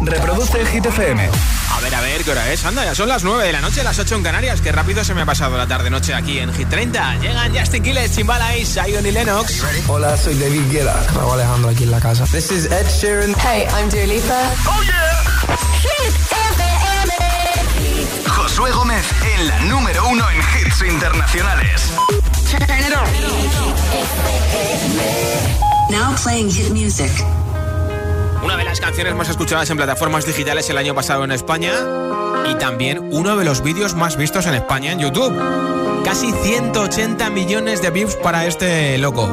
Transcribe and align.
Reproduce 0.00 0.64
Hit 0.66 0.86
FM. 0.86 1.30
A 1.70 1.80
ver, 1.80 1.94
a 1.94 2.00
ver, 2.00 2.24
¿qué 2.24 2.30
hora 2.30 2.52
es? 2.52 2.64
Anda, 2.64 2.84
ya 2.84 2.94
son 2.94 3.08
las 3.08 3.24
9 3.24 3.44
de 3.44 3.52
la 3.52 3.60
noche, 3.60 3.82
las 3.82 3.98
8 3.98 4.14
en 4.16 4.22
Canarias. 4.22 4.60
Qué 4.60 4.72
rápido 4.72 5.04
se 5.04 5.14
me 5.14 5.22
ha 5.22 5.26
pasado 5.26 5.56
la 5.56 5.66
tarde-noche 5.66 6.14
aquí 6.14 6.38
en 6.38 6.52
Hit 6.52 6.68
30. 6.68 7.16
Llegan 7.16 7.56
Justin 7.56 7.82
Quiles, 7.82 8.14
Chimbala 8.14 8.56
y 8.56 8.64
Zion 8.64 9.06
y 9.06 9.10
Lennox. 9.10 9.62
Hola, 9.88 10.16
soy 10.16 10.34
David 10.38 10.70
Guetta. 10.70 11.04
Me 11.14 11.32
Alejandro 11.32 11.70
aquí 11.70 11.84
en 11.84 11.90
la 11.90 12.00
casa. 12.00 12.24
This 12.26 12.50
is 12.50 12.66
Ed 12.66 12.86
Sheeran. 12.88 13.34
Hey, 13.38 13.66
I'm 13.76 13.88
Dua 13.88 14.06
Lipa. 14.06 14.52
¡Oh, 14.66 14.82
yeah! 14.82 15.24
Hit 15.82 16.14
FM. 16.30 18.28
Josué 18.28 18.70
Gómez 18.72 19.04
en 19.36 19.48
la 19.48 19.58
número 19.60 20.08
uno 20.08 20.24
en 20.30 20.38
hits 20.38 20.82
internacionales. 20.82 21.90
Now 25.90 26.14
playing 26.22 26.50
hit 26.50 26.70
music. 26.70 27.10
Una 28.44 28.58
de 28.58 28.64
las 28.64 28.78
canciones 28.78 29.14
más 29.14 29.30
escuchadas 29.30 29.70
en 29.70 29.78
plataformas 29.78 30.26
digitales 30.26 30.68
el 30.68 30.76
año 30.76 30.94
pasado 30.94 31.24
en 31.24 31.32
España 31.32 31.72
y 32.46 32.54
también 32.56 33.08
uno 33.10 33.38
de 33.38 33.44
los 33.46 33.62
vídeos 33.62 33.94
más 33.94 34.18
vistos 34.18 34.44
en 34.44 34.52
España 34.52 34.92
en 34.92 34.98
YouTube. 34.98 35.34
Casi 36.04 36.30
180 36.30 37.30
millones 37.30 37.80
de 37.80 37.88
views 37.88 38.16
para 38.16 38.44
este 38.44 38.98
loco. 38.98 39.26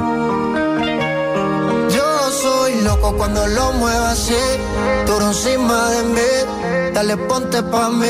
Yo 1.90 2.32
soy 2.32 2.82
loco 2.84 3.18
cuando 3.18 3.46
lo 3.48 3.74
muevo 3.74 4.06
así, 4.06 4.34
duro 5.06 5.28
encima 5.28 5.90
de 5.90 6.04
mí. 6.04 6.94
Dale, 6.94 7.18
ponte 7.18 7.64
pa' 7.64 7.90
mí, 7.90 8.08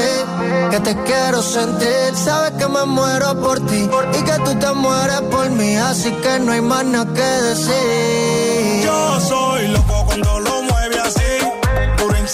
que 0.69 0.79
te 0.81 0.95
quiero 1.03 1.41
sentir. 1.41 2.13
Sabes 2.13 2.51
que 2.51 2.67
me 2.67 2.85
muero 2.85 3.41
por 3.41 3.59
ti 3.65 3.89
y 4.19 4.23
que 4.23 4.33
tú 4.45 4.53
te 4.59 4.71
mueres 4.73 5.21
por 5.31 5.49
mí, 5.49 5.77
así 5.77 6.11
que 6.11 6.39
no 6.39 6.51
hay 6.51 6.61
más 6.61 6.85
nada 6.85 7.11
que 7.11 7.21
decir. 7.21 8.83
Yo 8.83 9.19
soy 9.19 9.67
loco 9.69 10.03
cuando 10.05 10.39
lo 10.41 10.50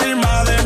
miércoles 0.03 0.56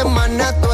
semana 0.00 0.50
tú 0.62 0.72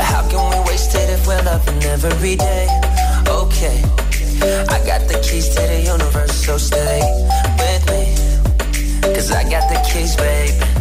how 0.00 0.26
can 0.30 0.40
we 0.50 0.70
waste 0.70 0.94
it 0.94 1.10
if 1.10 1.26
we're 1.26 1.42
loving 1.42 1.82
every 1.84 2.36
day? 2.36 2.68
Okay, 3.28 3.82
I 4.72 4.80
got 4.86 5.06
the 5.08 5.20
keys 5.22 5.50
to 5.54 5.60
the 5.60 5.82
universe, 5.82 6.32
so 6.46 6.56
stay 6.56 7.00
with 7.60 7.84
me. 7.92 9.12
Cause 9.14 9.30
I 9.30 9.42
got 9.50 9.68
the 9.68 9.78
keys, 9.92 10.16
babe. 10.16 10.76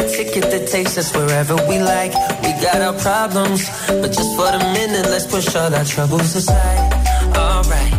A 0.00 0.08
ticket 0.08 0.44
that 0.50 0.68
takes 0.68 0.96
us 0.98 1.14
wherever 1.14 1.54
we 1.68 1.78
like. 1.78 2.12
We 2.42 2.50
got 2.66 2.80
our 2.80 2.96
problems, 3.08 3.68
but 3.86 4.10
just 4.18 4.32
for 4.36 4.50
the 4.56 4.62
minute, 4.78 5.06
let's 5.12 5.26
push 5.26 5.54
all 5.54 5.72
our 5.74 5.84
troubles 5.84 6.34
aside. 6.34 6.92
Alright, 7.36 7.92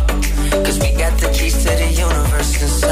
cause 0.64 0.78
we 0.78 0.90
got 1.02 1.14
the 1.20 1.30
keys 1.36 1.56
to 1.64 1.70
the 1.82 1.90
universe 2.06 2.62
inside 2.62 2.91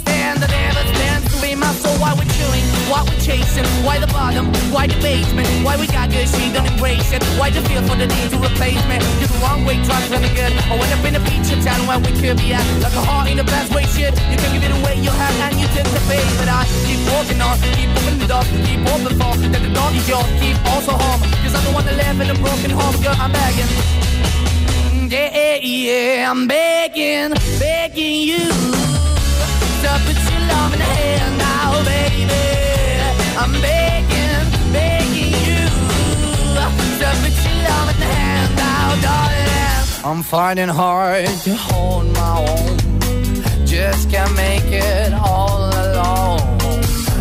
stand, 0.31 0.43
that 0.43 0.51
never 0.51 0.83
stands 0.95 1.25
to 1.33 1.41
be 1.41 1.55
my 1.55 1.71
soul. 1.73 1.95
Why 1.99 2.13
we 2.13 2.25
chewing? 2.37 2.65
Why 2.87 3.03
we 3.03 3.15
chasing? 3.19 3.65
Why 3.83 3.99
the 3.99 4.07
bottom? 4.07 4.47
Why 4.71 4.87
the 4.87 4.95
basement? 5.01 5.47
Why 5.63 5.75
we 5.77 5.87
got 5.87 6.09
good, 6.09 6.27
she 6.27 6.51
don't 6.51 6.65
embrace 6.65 7.11
it? 7.11 7.23
Why 7.39 7.49
the 7.49 7.61
feel 7.67 7.81
for 7.83 7.95
the 7.95 8.07
need 8.07 8.29
to 8.31 8.37
replace 8.37 8.81
me? 8.87 8.97
You're 9.19 9.31
the 9.31 9.39
wrong 9.43 9.65
way, 9.65 9.75
trying 9.83 10.07
to 10.07 10.19
be 10.19 10.31
good. 10.35 10.51
I 10.71 10.75
went 10.77 10.91
up 10.93 11.03
in 11.05 11.15
a 11.15 11.21
feature 11.27 11.59
town 11.61 11.87
where 11.87 11.99
we 11.99 12.11
could 12.19 12.37
be 12.37 12.53
at. 12.53 12.65
Like 12.81 12.95
a 12.95 13.03
heart 13.03 13.29
in 13.29 13.37
the 13.37 13.47
best 13.47 13.73
way, 13.73 13.83
shit. 13.91 14.13
You 14.31 14.37
can 14.37 14.49
give 14.53 14.63
it 14.63 14.73
away, 14.79 14.95
you 14.99 15.11
have, 15.11 15.35
and 15.47 15.59
you 15.59 15.67
take 15.75 15.89
the 15.89 16.01
bait. 16.07 16.27
But 16.39 16.47
I 16.47 16.63
keep 16.87 17.01
walking 17.11 17.41
on, 17.41 17.55
keep 17.75 17.89
moving 17.89 18.19
the 18.19 18.27
door, 18.27 18.43
keep 18.65 18.81
open 18.87 19.13
for 19.19 19.31
that 19.51 19.61
the 19.61 19.71
door 19.73 19.89
is 19.91 20.07
yours. 20.07 20.27
Keep 20.39 20.57
also 20.71 20.93
home, 20.95 21.21
cause 21.43 21.53
I'm 21.55 21.63
the 21.65 21.71
one 21.71 21.85
that 21.85 21.97
live 21.97 22.19
in 22.21 22.29
a 22.29 22.37
broken 22.39 22.71
home, 22.71 22.95
girl. 23.03 23.15
I'm 23.17 23.31
begging. 23.31 23.69
Yeah, 25.11 25.59
yeah, 25.59 26.27
hand 26.27 26.47
baby. 26.47 27.27
I'm 27.27 27.33
begging, 27.35 27.59
begging 27.59 28.21
you 28.21 28.91
to 29.81 29.99
put 30.05 30.20
I'm 40.03 40.23
finding 40.23 40.67
hard 40.67 41.25
to 41.45 41.55
hold 41.55 42.11
my 42.13 42.37
own. 42.39 43.65
Just 43.65 44.09
can't 44.09 44.35
make 44.35 44.65
it 44.65 45.13
all 45.13 45.69
alone. 45.69 46.41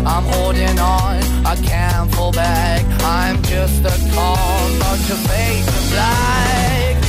I'm 0.05 0.25
holding 0.25 0.79
on, 0.79 1.23
I 1.47 1.57
can't 1.63 2.13
fall 2.15 2.33
back. 2.33 2.85
I'm 3.05 3.41
just 3.43 3.85
a 3.85 3.95
call, 4.13 4.69
not 4.81 4.99
to 5.09 5.15
face 5.29 5.67
the 5.67 5.95
black. 5.95 7.05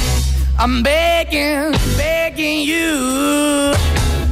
I'm 0.60 0.84
begging, 0.84 1.72
begging 1.98 2.62
you. 2.62 3.74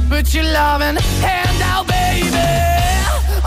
Put 0.08 0.32
your 0.32 0.44
loving 0.44 0.96
hand 0.96 1.62
out. 1.62 1.69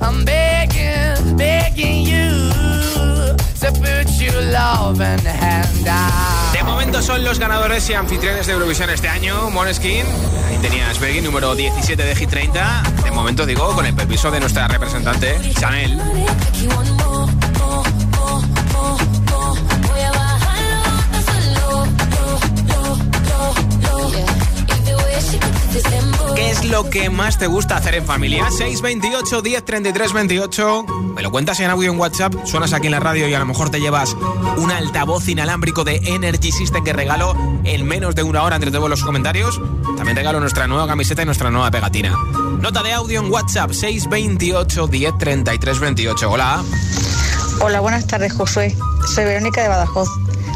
I'm 0.00 0.24
begging, 0.24 1.36
begging 1.36 2.04
you 2.04 2.30
to 3.60 3.72
put 3.72 4.08
your 4.20 4.42
loving 4.50 5.24
hand 5.24 5.86
out. 5.88 6.40
momento 6.70 7.02
son 7.02 7.24
los 7.24 7.38
ganadores 7.38 7.90
y 7.90 7.94
anfitriones 7.94 8.46
de 8.46 8.52
Eurovisión 8.52 8.90
este 8.90 9.08
año. 9.08 9.50
Moneskin, 9.50 10.06
ahí 10.48 10.56
tenías 10.62 10.98
Bergin, 10.98 11.24
número 11.24 11.54
17 11.54 12.02
de 12.02 12.16
G30. 12.16 13.02
De 13.04 13.10
momento 13.10 13.44
digo, 13.44 13.74
con 13.74 13.84
el 13.84 13.94
permiso 13.94 14.30
de 14.30 14.40
nuestra 14.40 14.68
representante, 14.68 15.38
Chanel. 15.58 16.00
¿Qué 26.34 26.50
es 26.50 26.64
lo 26.64 26.90
que 26.90 27.10
más 27.10 27.38
te 27.38 27.46
gusta 27.46 27.76
hacer 27.76 27.94
en 27.94 28.04
familia? 28.04 28.50
628 28.50 29.42
10 29.42 29.64
33 29.64 30.12
28. 30.12 30.86
Me 31.14 31.22
lo 31.22 31.30
cuentas 31.30 31.60
en 31.60 31.70
audio 31.70 31.92
en 31.92 31.98
WhatsApp, 31.98 32.34
suenas 32.44 32.72
aquí 32.72 32.86
en 32.86 32.92
la 32.92 33.00
radio 33.00 33.28
y 33.28 33.34
a 33.34 33.38
lo 33.38 33.46
mejor 33.46 33.70
te 33.70 33.80
llevas 33.80 34.16
un 34.56 34.72
altavoz 34.72 35.28
inalámbrico 35.28 35.84
de 35.84 35.96
Energy 35.96 36.50
System 36.50 36.82
que 36.82 36.92
regalo 36.92 37.36
en 37.62 37.86
menos 37.86 38.16
de 38.16 38.22
una 38.24 38.42
hora 38.42 38.56
entre 38.56 38.72
todos 38.72 38.90
los 38.90 39.04
comentarios. 39.04 39.60
También 39.96 40.16
regalo 40.16 40.40
nuestra 40.40 40.66
nueva 40.66 40.88
camiseta 40.88 41.22
y 41.22 41.26
nuestra 41.26 41.50
nueva 41.50 41.70
pegatina. 41.70 42.16
Nota 42.60 42.82
de 42.82 42.92
audio 42.92 43.20
en 43.20 43.30
WhatsApp 43.30 43.70
628 43.70 44.86
10 44.88 45.18
33 45.18 45.78
28. 45.78 46.30
Hola. 46.30 46.64
Hola, 47.60 47.80
buenas 47.80 48.06
tardes, 48.06 48.32
Josué. 48.32 48.76
Soy 49.14 49.24
Verónica 49.24 49.62
de 49.62 49.68
Badajoz. 49.68 50.08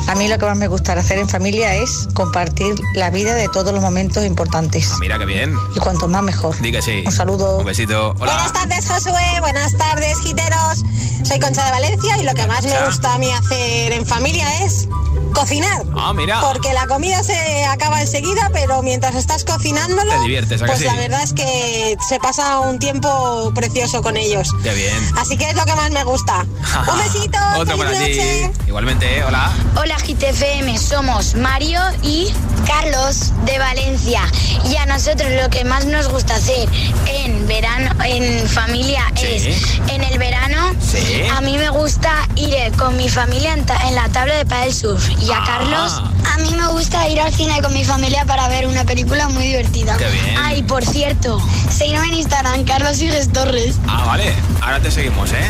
A 0.06 0.14
mí 0.16 0.28
lo 0.28 0.38
que 0.38 0.44
más 0.44 0.56
me 0.56 0.68
gusta 0.68 0.92
hacer 0.92 1.18
en 1.18 1.28
familia 1.28 1.74
es 1.74 2.08
compartir 2.14 2.74
la 2.94 3.10
vida 3.10 3.34
de 3.34 3.48
todos 3.48 3.72
los 3.72 3.82
momentos 3.82 4.24
importantes. 4.24 4.90
Ah, 4.92 4.96
mira 5.00 5.18
qué 5.18 5.24
bien. 5.24 5.54
Y 5.74 5.80
cuanto 5.80 6.08
más 6.08 6.22
mejor. 6.22 6.60
Diga 6.60 6.82
sí. 6.82 7.02
Un 7.06 7.12
saludo. 7.12 7.58
Un 7.58 7.64
besito. 7.64 8.14
Hola. 8.18 8.34
Buenas 8.34 8.52
tardes, 8.52 8.86
Josué. 8.86 9.40
Buenas 9.40 9.76
tardes, 9.76 10.18
giteros. 10.20 10.84
Soy 11.24 11.40
Concha 11.40 11.64
de 11.64 11.70
Valencia 11.70 12.18
y 12.18 12.22
lo 12.24 12.34
que 12.34 12.46
más 12.46 12.64
me 12.64 12.84
gusta 12.84 13.14
a 13.14 13.18
mí 13.18 13.30
hacer 13.30 13.92
en 13.92 14.04
familia 14.04 14.64
es 14.64 14.88
cocinar. 15.32 15.82
Ah, 15.96 16.12
mira. 16.12 16.40
Porque 16.40 16.72
la 16.74 16.86
comida 16.86 17.22
se 17.22 17.64
acaba 17.64 18.00
enseguida, 18.00 18.50
pero 18.52 18.82
mientras 18.82 19.14
estás 19.14 19.44
cocinándolo, 19.44 20.10
Te 20.10 20.20
diviertes, 20.20 20.62
¿a 20.62 20.64
que 20.66 20.70
pues 20.70 20.78
sí? 20.80 20.84
la 20.86 20.94
verdad 20.94 21.22
es 21.22 21.32
que 21.32 21.96
se 22.08 22.18
pasa 22.20 22.60
un 22.60 22.78
tiempo 22.78 23.52
precioso 23.54 24.02
con 24.02 24.16
ellos. 24.16 24.50
Qué 24.62 24.74
bien. 24.74 24.94
Así 25.16 25.36
que 25.36 25.48
es 25.48 25.56
lo 25.56 25.64
que 25.64 25.74
más 25.74 25.90
me 25.90 26.04
gusta. 26.04 26.42
un 26.92 26.98
besito. 26.98 27.38
Otro 27.56 27.74
ti. 27.74 27.82
noche. 27.82 28.50
Igualmente, 28.66 29.18
¿eh? 29.18 29.24
hola. 29.24 29.50
Hola 29.96 30.06
GTFM, 30.08 30.76
somos 30.76 31.34
Mario 31.36 31.80
y 32.02 32.26
Carlos 32.66 33.32
de 33.44 33.58
Valencia 33.60 34.22
y 34.68 34.74
a 34.76 34.86
nosotros 34.86 35.30
lo 35.40 35.48
que 35.50 35.64
más 35.64 35.84
nos 35.86 36.08
gusta 36.08 36.34
hacer 36.34 36.68
en 37.06 37.46
verano, 37.46 37.90
en 38.04 38.48
familia 38.48 39.04
Sí. 39.14 39.26
es 39.26 39.78
en 39.88 40.02
el 40.02 40.18
verano. 40.18 40.74
Sí. 40.80 41.22
A 41.32 41.40
mí 41.42 41.56
me 41.58 41.68
gusta 41.70 42.10
ir 42.34 42.72
con 42.76 42.96
mi 42.96 43.08
familia 43.08 43.52
en, 43.54 43.64
ta- 43.66 43.78
en 43.88 43.94
la 43.94 44.08
tabla 44.08 44.34
de 44.34 44.44
paddle 44.46 44.72
surf 44.72 45.08
y 45.22 45.30
a 45.30 45.38
Ah. 45.38 45.44
Carlos. 45.46 46.02
A 46.32 46.38
mí 46.38 46.50
me 46.56 46.66
gusta 46.68 47.08
ir 47.08 47.20
al 47.20 47.32
cine 47.32 47.62
con 47.62 47.72
mi 47.72 47.84
familia 47.84 48.24
para 48.24 48.48
ver 48.48 48.66
una 48.66 48.82
película 48.84 49.28
muy 49.28 49.44
divertida. 49.46 49.96
Qué 49.96 50.08
bien. 50.08 50.36
Ay, 50.42 50.64
por 50.64 50.84
cierto, 50.84 51.40
seguidme 51.70 52.08
en 52.08 52.14
Instagram, 52.14 52.64
Carlos 52.64 52.96
Sigues 52.96 53.30
Torres. 53.32 53.76
Ah, 53.86 54.02
vale. 54.06 54.34
Ahora 54.60 54.80
te 54.80 54.90
seguimos, 54.90 55.30
¿eh? 55.30 55.46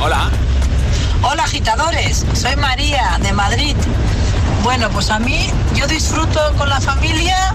Hola. 0.00 0.30
Hola 1.20 1.42
agitadores, 1.42 2.24
soy 2.32 2.54
María 2.56 3.18
de 3.20 3.32
Madrid. 3.32 3.74
Bueno, 4.62 4.88
pues 4.90 5.10
a 5.10 5.18
mí 5.18 5.50
yo 5.74 5.86
disfruto 5.88 6.40
con 6.56 6.68
la 6.68 6.80
familia 6.80 7.52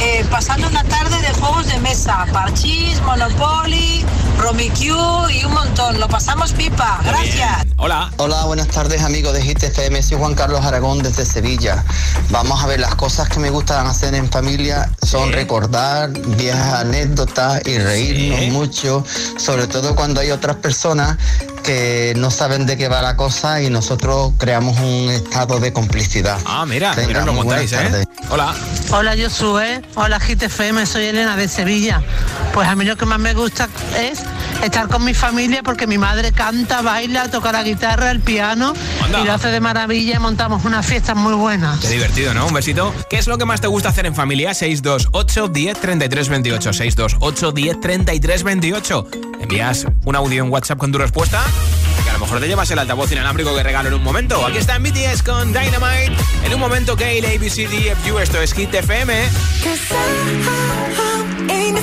eh, 0.00 0.24
pasando 0.30 0.68
una 0.68 0.84
tarde 0.84 1.20
de 1.20 1.32
juegos 1.34 1.66
de 1.66 1.78
mesa, 1.80 2.24
parchís, 2.32 3.00
Monopoly, 3.02 4.04
Rummikub 4.38 5.28
y 5.28 5.44
un 5.44 5.52
montón. 5.52 5.98
Lo 5.98 6.08
pasamos 6.08 6.52
pipa. 6.52 7.00
Gracias. 7.04 7.66
Hola. 7.78 8.12
Hola, 8.18 8.44
buenas 8.44 8.68
tardes 8.68 9.02
amigos 9.02 9.34
de 9.34 9.42
Hit 9.42 9.62
FM, 9.62 10.02
soy 10.02 10.18
Juan 10.18 10.34
Carlos 10.34 10.64
Aragón 10.64 11.02
desde 11.02 11.24
Sevilla. 11.24 11.84
Vamos 12.30 12.62
a 12.62 12.66
ver, 12.66 12.78
las 12.78 12.94
cosas 12.94 13.28
que 13.28 13.40
me 13.40 13.50
gustan 13.50 13.86
hacer 13.86 14.14
en 14.14 14.30
familia 14.30 14.88
son 15.02 15.32
recordar 15.32 16.10
viejas 16.10 16.74
anécdotas 16.74 17.60
y 17.66 17.78
reírnos 17.78 18.52
mucho, 18.52 19.04
sobre 19.36 19.66
todo 19.66 19.96
cuando 19.96 20.20
hay 20.20 20.30
otras 20.30 20.56
personas 20.56 21.18
que 21.60 22.14
no 22.16 22.30
saben 22.30 22.66
de 22.66 22.76
qué 22.76 22.88
va 22.88 23.02
la 23.02 23.16
cosa 23.16 23.62
y 23.62 23.70
nosotros 23.70 24.32
creamos 24.38 24.78
un 24.80 25.10
estado 25.10 25.60
de 25.60 25.72
complicidad. 25.72 26.38
Ah, 26.44 26.64
mira, 26.66 26.94
Venga, 26.94 27.24
mira, 27.24 27.36
contáis, 27.36 27.72
¿eh? 27.72 28.04
Hola. 28.30 28.54
Hola 28.90 29.14
Josué, 29.16 29.82
hola 29.94 30.18
GTFM, 30.18 30.86
soy 30.86 31.06
Elena 31.06 31.36
de 31.36 31.48
Sevilla. 31.48 32.02
Pues 32.52 32.68
a 32.68 32.74
mí 32.74 32.84
lo 32.84 32.96
que 32.96 33.06
más 33.06 33.18
me 33.18 33.34
gusta 33.34 33.68
es 33.98 34.20
estar 34.62 34.88
con 34.88 35.04
mi 35.04 35.14
familia 35.14 35.62
porque 35.62 35.86
mi 35.86 35.98
madre 35.98 36.32
canta, 36.32 36.82
baila, 36.82 37.30
toca 37.30 37.52
la 37.52 37.62
guitarra, 37.62 38.10
el 38.10 38.20
piano 38.20 38.74
Anda. 39.04 39.20
y 39.20 39.24
lo 39.24 39.32
hace 39.32 39.48
de 39.48 39.60
maravilla 39.60 40.16
y 40.16 40.18
montamos 40.18 40.64
unas 40.64 40.86
fiestas 40.86 41.16
muy 41.16 41.34
buenas. 41.34 41.80
Qué 41.80 41.88
divertido, 41.88 42.34
¿no? 42.34 42.46
Un 42.46 42.52
besito. 42.54 42.94
¿Qué 43.08 43.18
es 43.18 43.26
lo 43.26 43.38
que 43.38 43.44
más 43.44 43.60
te 43.60 43.66
gusta 43.66 43.88
hacer 43.88 44.06
en 44.06 44.14
familia? 44.14 44.54
628 44.54 45.48
10 45.48 45.80
33 45.80 46.28
28. 46.28 46.72
628 46.72 47.52
10 47.52 47.80
33 47.80 48.42
28. 48.42 49.06
Envías 49.40 49.86
un 50.04 50.16
audio 50.16 50.44
en 50.44 50.50
WhatsApp 50.50 50.78
con 50.78 50.92
tu 50.92 50.98
respuesta. 50.98 51.42
Que 52.04 52.10
a 52.10 52.12
lo 52.14 52.20
mejor 52.20 52.40
te 52.40 52.48
llevas 52.48 52.70
el 52.70 52.78
altavoz 52.78 53.10
inalámbrico 53.12 53.54
que 53.54 53.62
regalo 53.62 53.88
en 53.88 53.94
un 53.94 54.02
momento. 54.02 54.44
Aquí 54.46 54.58
está 54.58 54.78
BTS 54.78 55.22
con 55.22 55.52
Dynamite. 55.52 56.12
En 56.44 56.54
un 56.54 56.60
momento, 56.60 56.96
Gale, 56.96 57.26
ABCD, 57.36 57.94
FU. 58.04 58.18
Esto 58.18 58.40
es 58.40 58.52
Hit 58.54 58.74
FM. 58.74 59.28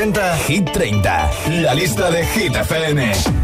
presenta 0.00 0.34
Hit 0.46 0.70
30, 0.72 1.30
la 1.62 1.74
lista 1.74 2.10
de 2.10 2.24
Hit 2.24 2.56
FM. 2.56 3.39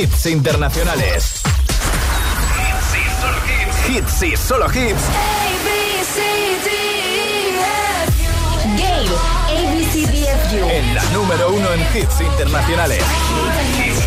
hits 0.00 0.24
internacionales. 0.24 1.42
Hits 3.86 4.22
y 4.22 4.34
solo 4.34 4.66
hits. 4.66 5.02
Game, 8.78 10.74
En 10.74 10.94
la 10.94 11.04
número 11.12 11.50
uno 11.52 11.70
en 11.72 11.80
hits 11.94 12.20
internacionales. 12.22 13.02
Hits 13.76 14.06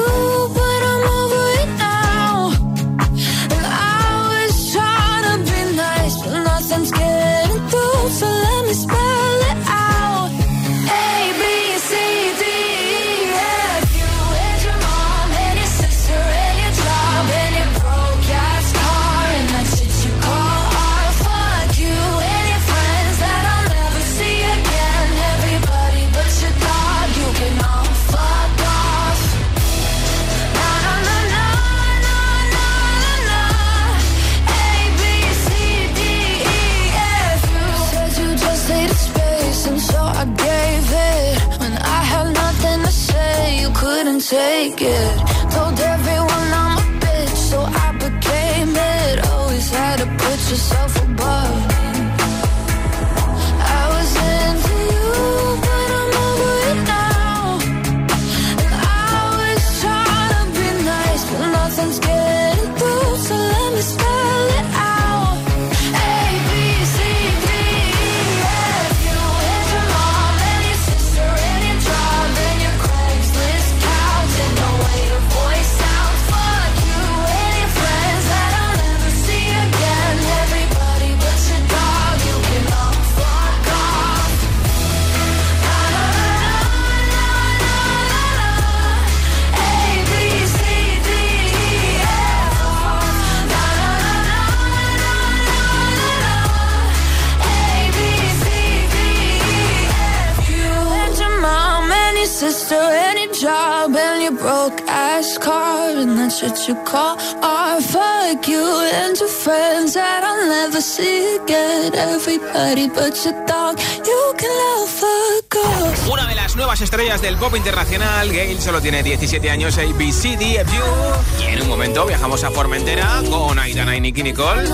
Una 116.11 116.27
de 116.27 116.35
las 116.35 116.55
nuevas 116.55 116.81
estrellas 116.81 117.21
del 117.21 117.37
pop 117.37 117.55
internacional, 117.55 118.31
Gail 118.31 118.59
solo 118.59 118.81
tiene 118.81 119.03
17 119.03 119.49
años, 119.49 119.77
ABCDFU. 119.77 121.43
Y 121.43 121.53
en 121.53 121.61
un 121.61 121.67
momento 121.67 122.05
viajamos 122.05 122.43
a 122.43 122.51
Formentera 122.51 123.21
con 123.29 123.59
Aitana 123.59 123.95
y 123.95 124.01
Nicky 124.01 124.23
Nicole 124.23 124.69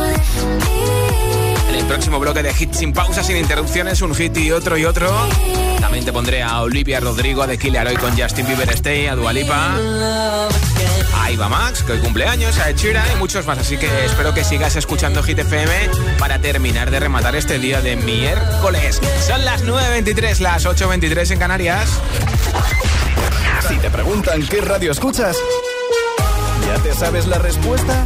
el 1.77 1.85
próximo 1.85 2.19
bloque 2.19 2.41
de 2.41 2.53
hits 2.57 2.77
sin 2.77 2.93
pausa, 2.93 3.23
sin 3.23 3.37
interrupciones, 3.37 4.01
un 4.01 4.13
hit 4.15 4.35
y 4.37 4.51
otro 4.51 4.77
y 4.77 4.85
otro. 4.85 5.09
También 5.79 6.05
te 6.05 6.11
pondré 6.11 6.41
a 6.41 6.61
Olivia 6.61 6.99
Rodrigo, 6.99 7.43
a 7.43 7.47
The 7.47 7.57
Killer 7.57 7.87
Hoy 7.87 7.95
con 7.95 8.17
Justin 8.17 8.47
Bieber 8.47 8.69
Stay, 8.71 9.07
a 9.07 9.15
Dualipa, 9.15 9.75
a 11.15 11.31
Iba 11.31 11.49
Max, 11.49 11.83
que 11.83 11.93
hoy 11.93 11.99
cumpleaños, 11.99 12.57
a 12.59 12.69
Echira 12.69 13.03
y 13.13 13.17
muchos 13.17 13.45
más. 13.45 13.59
Así 13.59 13.77
que 13.77 13.87
espero 14.05 14.33
que 14.33 14.43
sigas 14.43 14.75
escuchando 14.75 15.21
Hit 15.23 15.39
FM 15.39 15.89
para 16.17 16.39
terminar 16.39 16.89
de 16.89 16.99
rematar 16.99 17.35
este 17.35 17.59
día 17.59 17.81
de 17.81 17.95
miércoles. 17.95 18.99
Son 19.25 19.45
las 19.45 19.63
9.23, 19.63 20.39
las 20.39 20.65
8.23 20.65 21.31
en 21.31 21.39
Canarias. 21.39 21.89
Si 23.67 23.77
te 23.77 23.89
preguntan 23.89 24.45
qué 24.47 24.61
radio 24.61 24.91
escuchas, 24.91 25.37
¿ya 26.65 26.81
te 26.81 26.93
sabes 26.93 27.27
la 27.27 27.37
respuesta? 27.37 28.05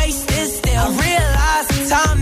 time 1.91 2.20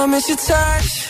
I 0.00 0.06
miss 0.06 0.28
your 0.28 0.38
touch. 0.38 1.09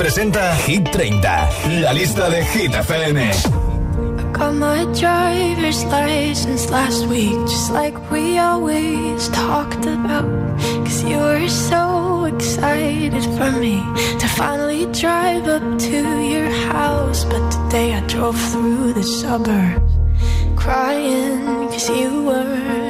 presenta 0.00 0.54
Hit 0.54 0.90
30, 0.92 1.50
la 1.82 1.92
lista 1.92 2.30
de 2.30 2.42
Hit 2.42 2.72
FM. 2.72 3.18
Got 4.32 4.54
my 4.54 4.86
driver's 4.98 5.84
license 5.84 6.70
last 6.70 7.06
week, 7.06 7.36
just 7.46 7.70
like 7.70 7.94
we 8.10 8.38
always 8.38 9.28
talked 9.28 9.84
about. 9.84 10.24
Cause 10.86 11.04
you 11.04 11.18
were 11.18 11.46
so 11.50 12.24
excited 12.24 13.24
for 13.36 13.52
me 13.60 13.84
to 14.18 14.26
finally 14.26 14.86
drive 14.86 15.46
up 15.46 15.78
to 15.78 15.98
your 16.32 16.48
house. 16.72 17.26
But 17.26 17.50
today 17.50 17.92
I 17.92 18.00
drove 18.06 18.40
through 18.52 18.94
the 18.94 19.02
suburbs, 19.02 19.92
crying 20.56 21.68
cause 21.68 21.90
you 21.90 22.24
weren't 22.24 22.89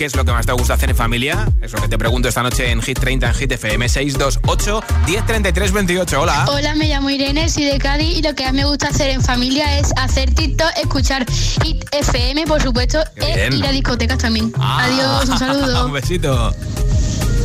¿Qué 0.00 0.06
es 0.06 0.16
lo 0.16 0.24
que 0.24 0.32
más 0.32 0.46
te 0.46 0.52
gusta 0.52 0.72
hacer 0.72 0.88
en 0.88 0.96
familia? 0.96 1.46
Es 1.60 1.72
lo 1.74 1.82
que 1.82 1.86
te 1.86 1.98
pregunto 1.98 2.26
esta 2.26 2.42
noche 2.42 2.70
en 2.70 2.80
Hit 2.80 2.98
30 2.98 3.28
en 3.28 3.34
Hit 3.34 3.52
FM 3.52 3.86
628 3.86 4.82
1033 5.04 5.72
28. 5.72 6.20
Hola. 6.22 6.46
Hola, 6.48 6.74
me 6.74 6.88
llamo 6.88 7.10
Irene, 7.10 7.50
soy 7.50 7.64
de 7.66 7.76
Cádiz 7.78 8.16
y 8.16 8.22
lo 8.22 8.34
que 8.34 8.44
más 8.44 8.54
me 8.54 8.64
gusta 8.64 8.88
hacer 8.88 9.10
en 9.10 9.20
familia 9.20 9.78
es 9.78 9.92
hacer 9.98 10.34
TikTok, 10.34 10.70
escuchar 10.82 11.26
Hit 11.62 11.84
FM, 11.92 12.46
por 12.46 12.62
supuesto, 12.62 12.98
e 13.16 13.50
ir 13.54 13.66
a 13.66 13.72
discotecas 13.72 14.16
también. 14.16 14.50
Ah. 14.58 14.84
Adiós, 14.86 15.24
un 15.26 15.32
un 15.32 15.38
saludo. 15.38 15.90
besito. 15.90 16.54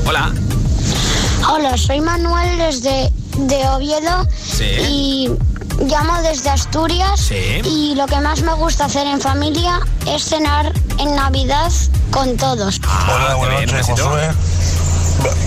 Hola. 0.05 0.31
Hola, 1.51 1.77
soy 1.77 1.99
Manuel 1.99 2.57
desde 2.57 3.11
de 3.37 3.67
Oviedo 3.67 4.25
Sí. 4.41 4.63
y 4.89 5.29
llamo 5.89 6.21
desde 6.21 6.51
Asturias 6.51 7.19
Sí. 7.19 7.35
y 7.65 7.95
lo 7.95 8.05
que 8.05 8.21
más 8.21 8.43
me 8.43 8.53
gusta 8.53 8.85
hacer 8.85 9.05
en 9.07 9.19
familia 9.19 9.81
es 10.07 10.23
cenar 10.23 10.71
en 10.99 11.13
Navidad 11.17 11.69
con 12.15 12.37
todos. 12.37 12.79
Hola, 13.13 13.35
buenas 13.35 13.61
noches, 13.71 13.87
Josué. 13.87 14.31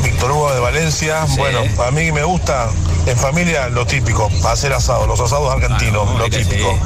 Víctor 0.03 0.31
Hugo 0.33 0.53
de 0.53 0.61
Valencia. 0.61 1.25
Bueno, 1.39 1.61
a 1.87 1.91
mí 1.91 2.13
me 2.13 2.23
gusta 2.25 2.69
en 3.07 3.17
familia 3.17 3.69
lo 3.71 3.87
típico, 3.87 4.31
hacer 4.47 4.75
asado, 4.75 5.07
los 5.07 5.19
asados 5.19 5.51
argentinos, 5.51 6.07
lo 6.19 6.29
típico. 6.29 6.79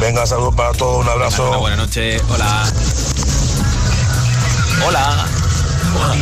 Venga, 0.00 0.26
saludos 0.26 0.54
para 0.56 0.72
todos, 0.72 1.04
un 1.04 1.08
abrazo. 1.08 1.48
Una 1.48 1.58
buena 1.58 1.76
noche. 1.76 2.20
Hola. 2.28 2.72
Hola. 4.86 5.26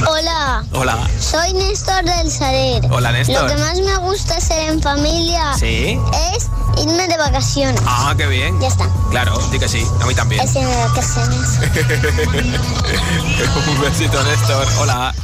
Hola, 0.08 0.64
Hola. 0.72 1.08
soy 1.20 1.52
Néstor 1.54 2.04
del 2.04 2.30
Saler. 2.30 2.82
Hola, 2.90 3.12
Néstor. 3.12 3.42
Lo 3.42 3.48
que 3.48 3.56
más 3.56 3.78
me 3.80 3.96
gusta 3.98 4.36
hacer 4.36 4.70
en 4.70 4.82
familia 4.82 5.54
Sí. 5.58 5.98
es 6.34 6.47
irme 6.76 7.08
de 7.08 7.16
vacaciones. 7.16 7.80
Ah, 7.86 8.14
qué 8.16 8.26
bien. 8.26 8.60
Ya 8.60 8.68
está. 8.68 8.88
Claro, 9.10 9.36
di 9.50 9.58
que 9.58 9.68
sí. 9.68 9.84
A 10.00 10.06
mí 10.06 10.14
también. 10.14 10.42
Es 10.42 10.54
irme 10.54 10.70
de 10.70 10.84
vacaciones. 10.84 11.58
un 13.68 13.80
besito, 13.80 14.22
Néstor. 14.24 14.66
Hola. 14.78 15.14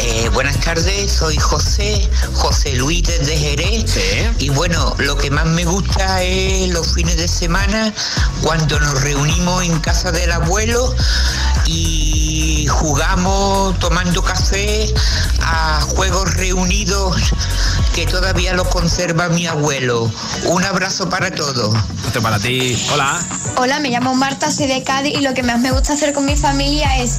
Eh, 0.00 0.28
buenas 0.30 0.58
tardes, 0.60 1.12
soy 1.12 1.36
José, 1.36 2.08
José 2.34 2.74
Luis 2.74 3.02
desde 3.02 3.36
Jerez. 3.36 3.98
Y 4.38 4.48
bueno, 4.50 4.94
lo 4.98 5.16
que 5.16 5.30
más 5.30 5.46
me 5.46 5.64
gusta 5.64 6.22
es 6.22 6.70
los 6.70 6.94
fines 6.94 7.16
de 7.16 7.28
semana 7.28 7.92
cuando 8.40 8.78
nos 8.78 9.02
reunimos 9.02 9.64
en 9.64 9.78
casa 9.80 10.12
del 10.12 10.30
abuelo 10.32 10.94
y 11.66 12.66
jugamos 12.70 13.78
tomando 13.80 14.22
café 14.22 14.94
a 15.42 15.80
juegos 15.80 16.32
reunidos 16.34 17.16
que 17.98 18.06
todavía 18.06 18.52
los 18.52 18.68
conserva 18.68 19.28
mi 19.28 19.48
abuelo. 19.48 20.08
Un 20.44 20.64
abrazo 20.64 21.08
para 21.08 21.32
todos. 21.32 21.74
Otro 22.06 22.22
para 22.22 22.38
ti. 22.38 22.80
Hola. 22.92 23.20
Hola, 23.56 23.80
me 23.80 23.90
llamo 23.90 24.14
Marta, 24.14 24.52
soy 24.52 24.68
de 24.68 24.84
Cádiz 24.84 25.18
y 25.18 25.20
lo 25.20 25.34
que 25.34 25.42
más 25.42 25.58
me 25.58 25.72
gusta 25.72 25.94
hacer 25.94 26.12
con 26.12 26.24
mi 26.24 26.36
familia 26.36 26.96
es 26.98 27.18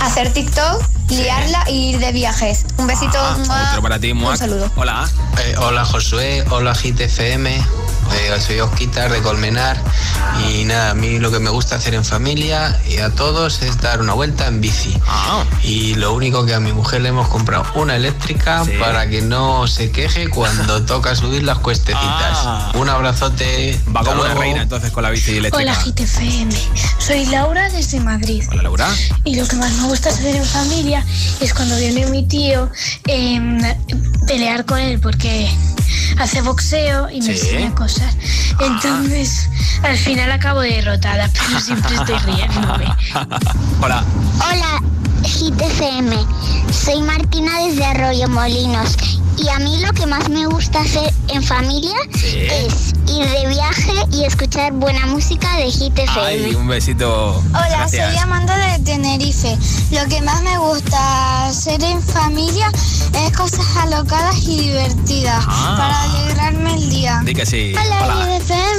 hacer 0.00 0.32
TikTok, 0.32 0.82
liarla 1.10 1.64
y 1.68 1.90
ir 1.90 1.98
de 1.98 2.10
viajes. 2.12 2.64
Un 2.78 2.86
besito. 2.86 3.18
¡mua! 3.46 3.68
Otro 3.68 3.82
para 3.82 3.98
ti, 3.98 4.14
Muac. 4.14 4.32
Un 4.32 4.38
saludo. 4.38 4.70
Hola. 4.76 5.06
Eh, 5.44 5.56
hola 5.58 5.84
Josué, 5.84 6.42
hola 6.48 6.72
GTFM, 6.72 7.62
eh, 8.12 8.40
soy 8.40 8.60
Osquitar 8.60 9.10
de 9.10 9.20
Colmenar 9.22 9.76
y 10.48 10.64
nada, 10.64 10.90
a 10.90 10.94
mí 10.94 11.18
lo 11.18 11.30
que 11.30 11.38
me 11.38 11.50
gusta 11.50 11.76
hacer 11.76 11.94
en 11.94 12.04
familia 12.04 12.80
y 12.88 12.98
a 12.98 13.10
todos 13.10 13.62
es 13.62 13.80
dar 13.80 14.00
una 14.00 14.12
vuelta 14.14 14.46
en 14.46 14.60
bici. 14.60 14.96
Y 15.62 15.94
lo 15.94 16.12
único 16.12 16.44
que 16.44 16.54
a 16.54 16.60
mi 16.60 16.72
mujer 16.72 17.02
le 17.02 17.10
hemos 17.10 17.28
comprado 17.28 17.64
una 17.74 17.96
eléctrica 17.96 18.64
para 18.80 19.08
que 19.08 19.22
no 19.22 19.66
se 19.66 19.90
queje 19.90 20.28
cuando 20.28 20.82
toca 20.86 21.14
subir 21.14 21.42
las 21.44 21.58
cuestecitas. 21.58 22.38
Ah. 22.44 22.72
Un 22.74 22.88
abrazote. 22.88 23.80
Va 23.94 24.02
como 24.02 24.22
una 24.22 24.34
reina 24.34 24.62
entonces 24.62 24.90
con 24.90 25.02
la 25.02 25.10
bici 25.10 25.38
eléctrica. 25.38 25.72
Hola 25.72 25.84
GTFM, 25.84 26.52
soy 26.98 27.26
Laura 27.26 27.70
desde 27.70 28.00
Madrid. 28.00 28.42
Hola, 28.50 28.62
Laura. 28.62 28.88
Y 29.24 29.36
lo 29.36 29.46
que 29.46 29.56
más 29.56 29.72
me 29.72 29.88
gusta 29.88 30.10
hacer 30.10 30.34
en 30.34 30.44
familia 30.44 31.04
es 31.40 31.54
cuando 31.54 31.76
viene 31.76 32.06
mi 32.06 32.24
tío 32.26 32.70
em, 33.06 33.60
pelear 34.26 34.64
con 34.64 34.78
él 34.78 34.98
porque 35.00 35.48
hace 36.18 36.42
boxeo 36.42 37.10
y 37.10 37.20
me 37.20 37.24
Sí. 37.24 37.30
enseña 37.32 37.74
cosas. 37.74 38.14
Entonces, 38.60 39.48
al 39.82 39.96
final 39.96 40.30
acabo 40.32 40.60
derrotada, 40.60 41.28
pero 41.32 41.60
siempre 41.60 41.94
estoy 41.96 42.18
riéndome. 42.18 42.86
Hola. 43.82 44.04
Hola, 44.48 44.80
GTFM. 45.22 46.16
Soy 46.72 47.02
Martina 47.02 47.58
desde 47.66 47.84
Arroyo 47.84 48.28
Molinos. 48.28 48.96
Y 49.36 49.48
a 49.48 49.58
mí 49.58 49.80
lo 49.80 49.92
que 49.92 50.06
más 50.06 50.28
me 50.28 50.46
gusta 50.46 50.80
hacer 50.80 51.12
en 51.28 51.42
familia 51.42 51.96
es 52.12 52.92
ir 53.08 53.28
de 53.28 53.48
viaje 53.48 53.92
y 54.12 54.22
escuchar 54.24 54.72
buena 54.72 55.06
música 55.06 55.56
de 55.56 55.70
GTFM. 55.72 56.20
Ay, 56.46 56.54
un 56.54 56.68
besito. 56.68 57.42
Hola, 57.50 57.66
Gracias. 57.68 58.10
soy 58.12 58.18
Amanda 58.22 58.56
de 58.56 58.78
Tenerife. 58.84 59.58
Lo 59.90 60.06
que 60.08 60.22
más 60.22 60.40
me 60.42 60.56
gusta 60.58 61.46
hacer 61.46 61.82
en 61.82 62.00
familia 62.00 62.70
es 63.26 63.36
cosas 63.36 63.66
alocadas 63.76 64.36
y 64.44 64.56
divertidas 64.68 65.44
Ah. 65.48 65.83
Para 65.88 66.02
alegrarme 66.02 66.74
el 66.74 66.90
día. 66.90 67.20
Di 67.24 67.34
que 67.34 67.46
sí. 67.46 67.74
Hola, 67.74 68.38
GTFM. 68.38 68.74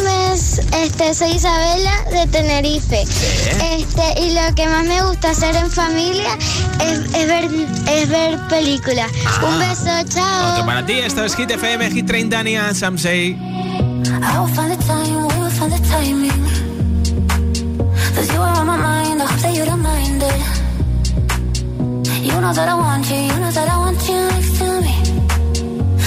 Este, 0.83 1.13
soy 1.13 1.31
Isabela 1.31 2.03
de 2.11 2.27
Tenerife. 2.27 3.01
Este, 3.01 4.21
y 4.21 4.33
lo 4.33 4.53
que 4.55 4.67
más 4.67 4.85
me 4.85 5.01
gusta 5.03 5.29
hacer 5.31 5.55
en 5.55 5.69
familia 5.71 6.37
es, 6.83 6.99
es 7.13 7.27
ver, 7.27 7.49
es 7.89 8.09
ver 8.09 8.39
películas. 8.47 9.11
Un 9.41 9.59
beso, 9.59 10.03
chao. 10.09 10.53
Otro 10.53 10.65
para 10.65 10.85
ti. 10.85 10.93
Esto 10.93 11.23
es 11.23 11.35
Hit 11.35 11.51
FM, 11.51 11.89
Hit 11.91 12.05
30, 12.05 12.43
Nia 12.43 12.73
Samsei. 12.73 13.31
I 13.31 14.39
will 14.39 14.47
find 14.53 14.71
the 14.71 14.77
time, 14.85 15.27
we 15.27 15.39
will 15.39 15.49
find 15.51 15.71
the 15.71 15.79
timing. 15.87 16.31
Cause 18.15 18.33
you 18.33 18.41
are 18.41 18.59
on 18.59 18.67
my 18.67 18.77
mind, 18.77 19.21
I 19.21 19.25
hope 19.25 19.41
that 19.41 19.53
you 19.55 19.65
don't 19.65 19.81
mind 19.81 20.21
it. 20.23 20.65
You 22.23 22.41
know 22.41 22.53
that 22.53 22.67
I 22.67 22.75
want 22.75 23.09
you, 23.09 23.17
you 23.17 23.39
know 23.39 23.51
that 23.51 23.69
I 23.69 23.77
want 23.77 24.07
you 24.07 24.15
next 24.15 24.57
to 24.59 24.81
me. 24.81 25.04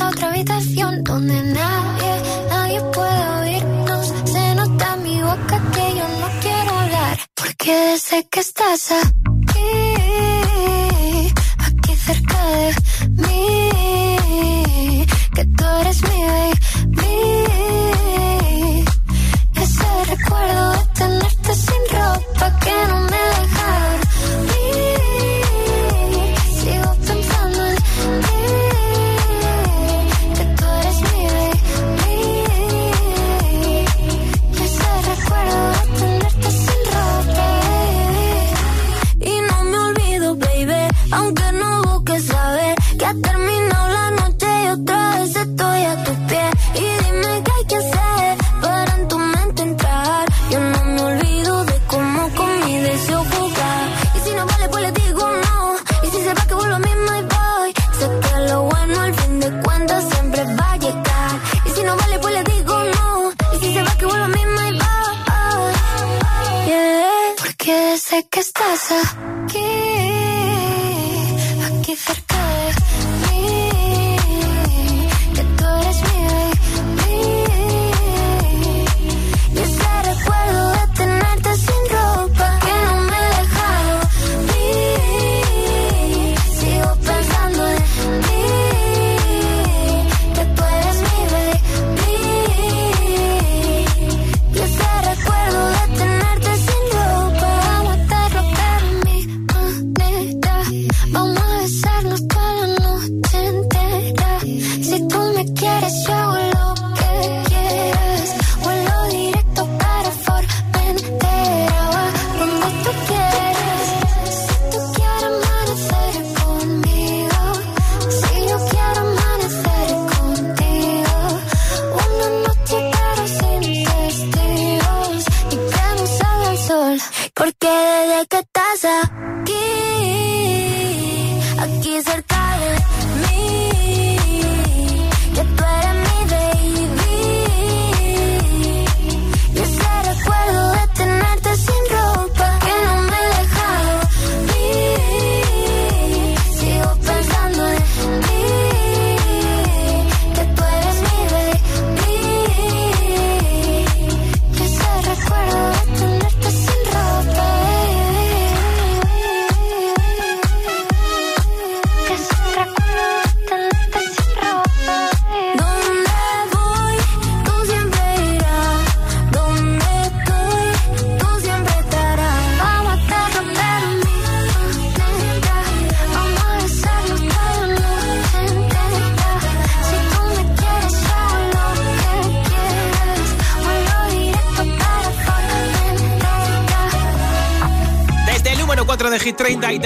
A 0.00 0.08
otra 0.08 0.28
habitación 0.28 1.02
donde 1.02 1.42
nadie, 1.42 2.22
nadie 2.48 2.80
puede 2.92 3.28
oírnos. 3.40 4.06
Se 4.24 4.54
nota 4.54 4.94
en 4.94 5.02
mi 5.02 5.22
boca 5.22 5.62
que 5.72 5.96
yo 5.96 6.08
no 6.20 6.28
quiero 6.40 6.78
hablar. 6.78 7.18
Porque 7.34 7.98
sé 7.98 8.26
que 8.30 8.40
estás 8.40 8.92
aquí. 8.92 9.27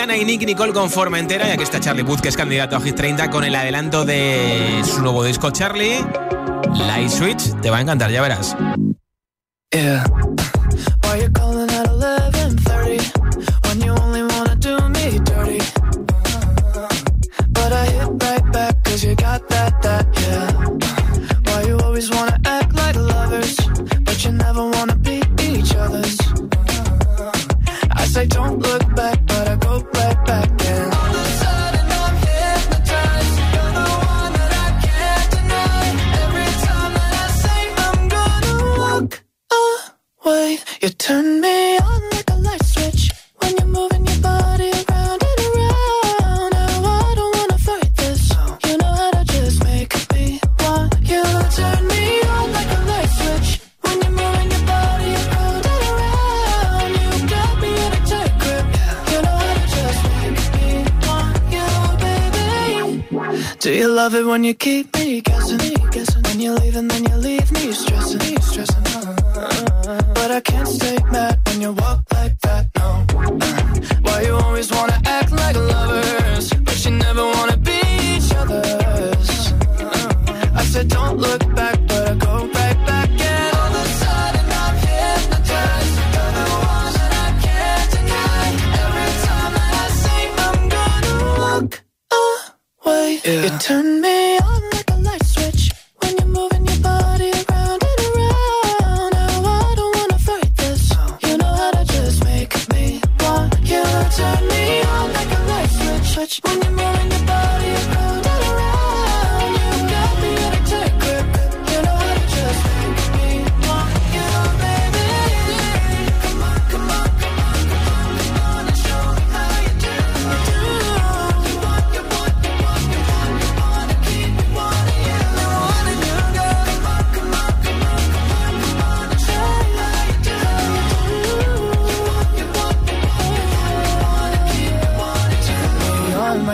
Aitana 0.03 0.17
y 0.17 0.25
Nicky 0.25 0.47
Nicole 0.47 0.73
con 0.73 0.91
Formentera. 0.91 1.47
Y 1.47 1.53
aquí 1.53 1.63
está 1.63 1.79
Charlie 1.79 2.03
Puth, 2.03 2.21
que 2.21 2.29
es 2.29 2.37
candidato 2.37 2.75
a 2.75 2.81
Hit 2.81 2.97
30 2.97 3.31
con 3.31 3.45
el 3.45 3.55
adelanto 3.55 4.05
de 4.05 4.83
su 4.85 5.01
nuevo 5.01 5.23
disco 5.23 5.53
Charlie. 5.53 6.05
Light 6.89 7.09
Switch, 7.09 7.55
te 7.61 7.71
va 7.71 7.79
a 7.79 7.83
encantar, 7.83 8.11
ya 8.11 8.21
verás. 8.21 8.57
when 64.33 64.45
you 64.45 64.55
keep 64.55 64.87
me 64.97 65.02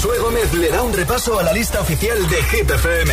Josué 0.00 0.18
Gómez 0.18 0.52
le 0.54 0.68
da 0.70 0.82
un 0.84 0.92
repaso 0.92 1.40
a 1.40 1.42
la 1.42 1.52
lista 1.52 1.80
oficial 1.80 2.28
de 2.28 2.36
Hit 2.36 2.70
FM. 2.70 3.12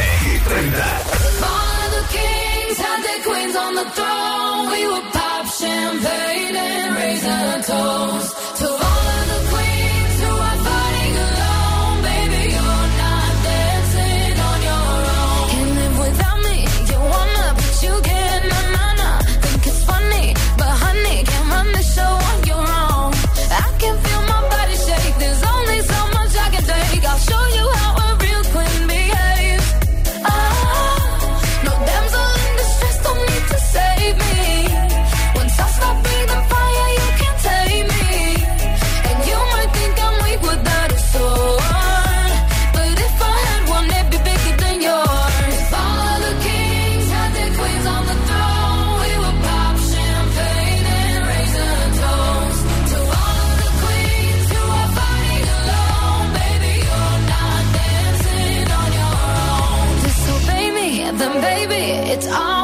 It's 62.15 62.27
all 62.27 62.54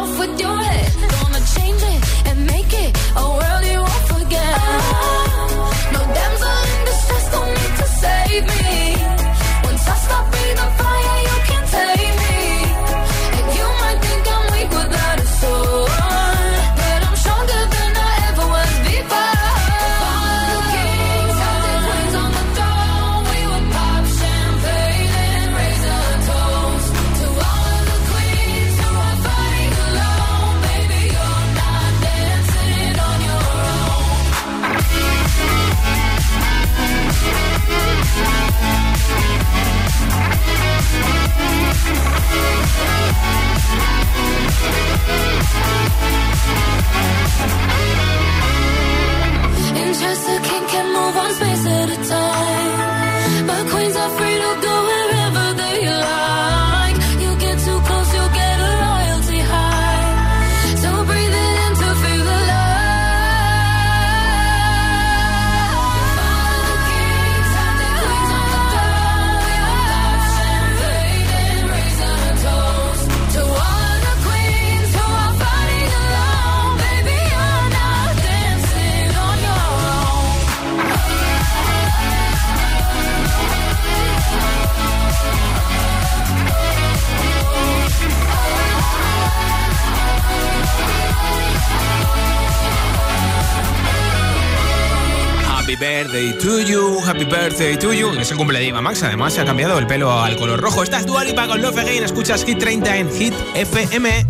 Birthday 97.52 97.76
to 97.76 97.92
You. 97.92 98.14
Es 98.18 98.32
el 98.32 98.38
cumple 98.38 98.60
de 98.60 98.66
Iba 98.68 98.82
Max. 98.82 99.04
Además, 99.04 99.34
se 99.34 99.42
ha 99.42 99.46
cambiado 99.46 99.78
el 99.78 99.86
pelo 99.86 100.10
al 100.22 100.38
color 100.38 100.62
rojo. 100.62 100.84
Estás 100.84 101.02
es 101.02 101.08
Dualipa 101.08 101.48
con 101.48 101.62
Love 101.62 101.80
Again. 101.80 102.04
Escuchas 102.04 102.46
Hit 102.46 102.60
30 102.60 102.98
en 102.98 103.12
Hit 103.12 103.34
FM. 103.56 104.26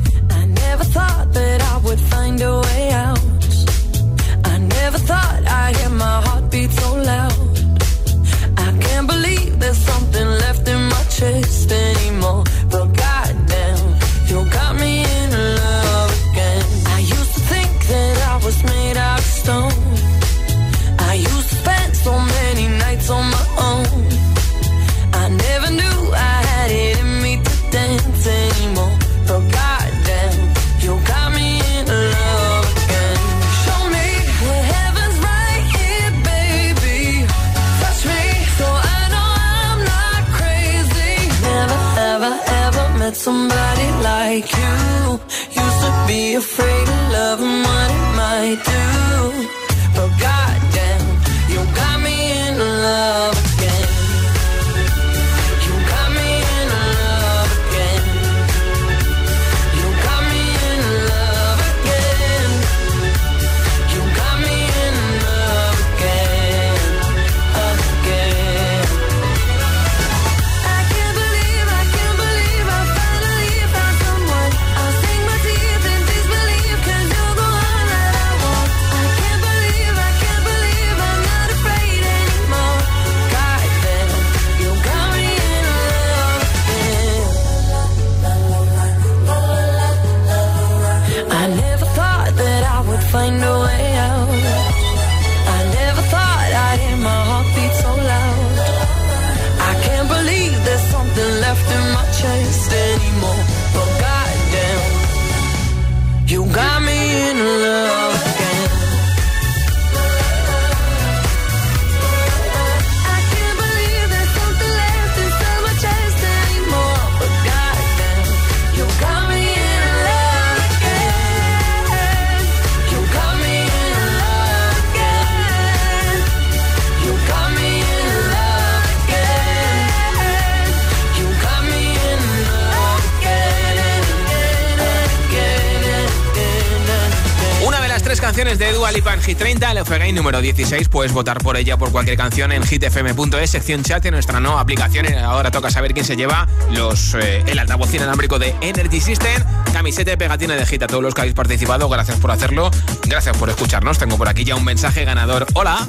Canciones 138.91 139.03
de 139.03 139.11
Dua 139.11 139.13
Lipa 139.13 139.13
en 139.13 139.21
Hit 139.21 139.37
30, 139.37 139.71
el 139.71 139.83
Game 139.83 140.13
número 140.13 140.41
16. 140.41 140.89
Puedes 140.89 141.13
votar 141.13 141.37
por 141.39 141.57
ella 141.57 141.77
por 141.77 141.91
cualquier 141.91 142.17
canción 142.17 142.51
en 142.51 142.63
hitfm.es, 142.63 143.49
sección 143.49 143.83
chat 143.83 144.05
en 144.05 144.13
nuestra 144.13 144.39
nueva 144.39 144.59
aplicación. 144.59 145.07
Ahora 145.19 145.51
toca 145.51 145.69
saber 145.69 145.93
quién 145.93 146.05
se 146.05 146.15
lleva 146.15 146.47
los 146.71 147.13
eh, 147.15 147.43
el 147.47 147.59
altavoz 147.59 147.93
inalámbrico 147.93 148.39
de 148.39 148.55
Energy 148.61 148.99
System, 148.99 149.43
camiseta 149.71 150.13
y 150.13 150.17
pegatina 150.17 150.55
de 150.55 150.65
Hit 150.65 150.83
a 150.83 150.87
todos 150.87 151.03
los 151.03 151.13
que 151.13 151.21
habéis 151.21 151.35
participado. 151.35 151.87
Gracias 151.89 152.19
por 152.19 152.31
hacerlo. 152.31 152.71
Gracias 153.03 153.35
por 153.37 153.49
escucharnos. 153.49 153.97
Tengo 153.97 154.17
por 154.17 154.27
aquí 154.27 154.43
ya 154.43 154.55
un 154.55 154.65
mensaje 154.65 155.05
ganador. 155.05 155.45
Hola. 155.53 155.87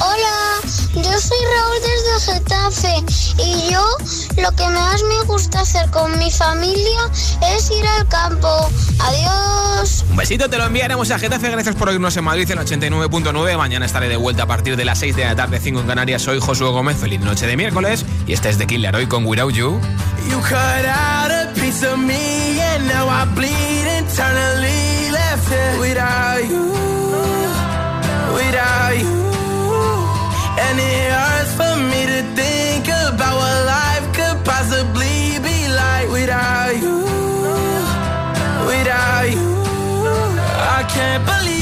Hola, 0.00 0.60
yo 0.94 1.20
soy 1.20 1.38
Raúl 1.54 1.76
desde 1.80 2.32
Getafe 2.32 3.04
y 3.38 3.70
yo 3.70 3.84
lo 4.42 4.50
que 4.52 4.68
más 4.68 5.02
me 5.02 5.24
gusta 5.26 5.60
hacer 5.60 5.88
con 5.90 6.18
mi 6.18 6.30
familia 6.30 7.00
es 7.54 7.70
ir 7.70 7.86
al 7.86 8.08
campo. 8.08 8.70
Adiós. 9.00 10.04
Un 10.10 10.16
besito, 10.16 10.48
te 10.48 10.58
lo 10.58 10.64
enviaremos 10.64 11.10
a 11.10 11.18
Getafe. 11.18 11.50
Gracias 11.50 11.76
por 11.76 11.88
oírnos 11.88 12.11
en 12.16 12.24
Madrid 12.24 12.50
en 12.50 12.58
89.9. 12.58 13.56
Mañana 13.56 13.86
estaré 13.86 14.08
de 14.08 14.16
vuelta 14.16 14.42
a 14.42 14.46
partir 14.46 14.76
de 14.76 14.84
las 14.84 14.98
6 14.98 15.16
de 15.16 15.24
la 15.24 15.36
tarde, 15.36 15.58
5 15.60 15.80
en 15.80 15.86
Canarias. 15.86 16.22
Soy 16.22 16.40
Josué 16.40 16.68
Gómez. 16.68 16.96
Feliz 16.96 17.20
noche 17.20 17.46
de 17.46 17.56
miércoles. 17.56 18.04
Y 18.26 18.32
este 18.32 18.48
es 18.50 18.58
The 18.58 18.66
Killer 18.66 18.94
hoy 18.94 19.06
con 19.06 19.24
Without 19.24 19.52
You. 19.52 19.80
You 20.28 20.40
cut 20.40 20.84
out 20.86 21.30
a 21.30 21.52
piece 21.54 21.86
of 21.86 21.98
me 21.98 22.60
and 22.60 22.86
now 22.88 23.08
I 23.08 23.24
bleed 23.34 23.86
internally 23.98 25.10
left 25.10 25.50
it 25.50 25.80
without 25.80 26.44
you, 26.48 26.72
without 28.34 28.94
you. 28.98 29.22
And 30.58 30.78
it 30.78 31.12
hurts 31.12 31.52
for 31.54 31.76
me 31.76 32.06
to 32.06 32.22
think 32.34 32.88
about 32.88 33.36
what 33.36 33.66
life 33.66 34.06
could 34.14 34.44
possibly 34.44 35.38
be 35.40 35.68
like 35.68 36.08
without 36.10 36.76
you, 36.76 37.04
without 38.66 39.30
you. 39.30 39.52
I 40.78 40.84
can't 40.88 41.24
believe 41.24 41.61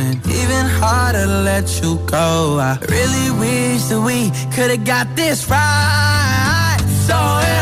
even 0.00 0.66
harder 0.80 1.26
to 1.26 1.42
let 1.42 1.80
you 1.82 1.98
go. 2.06 2.58
I 2.60 2.78
really 2.88 3.30
wish 3.38 3.82
that 3.90 4.00
we 4.00 4.30
could've 4.54 4.84
got 4.84 5.14
this 5.16 5.48
right. 5.50 6.78
So 7.06 7.14
here 7.14 7.61